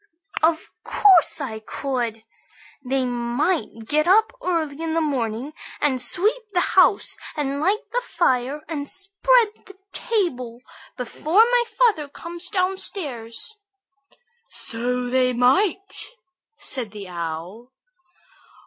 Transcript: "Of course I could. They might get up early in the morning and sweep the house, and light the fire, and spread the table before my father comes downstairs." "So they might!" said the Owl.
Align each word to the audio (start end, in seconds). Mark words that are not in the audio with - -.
"Of 0.41 0.71
course 0.83 1.39
I 1.39 1.59
could. 1.59 2.23
They 2.83 3.05
might 3.05 3.85
get 3.85 4.07
up 4.07 4.33
early 4.43 4.81
in 4.81 4.95
the 4.95 4.99
morning 4.99 5.53
and 5.79 6.01
sweep 6.01 6.41
the 6.53 6.59
house, 6.73 7.17
and 7.35 7.59
light 7.61 7.87
the 7.91 8.01
fire, 8.01 8.63
and 8.67 8.89
spread 8.89 9.51
the 9.67 9.77
table 9.93 10.63
before 10.97 11.43
my 11.43 11.63
father 11.77 12.07
comes 12.09 12.49
downstairs." 12.49 13.55
"So 14.49 15.07
they 15.07 15.33
might!" 15.33 16.07
said 16.57 16.89
the 16.89 17.07
Owl. 17.07 17.71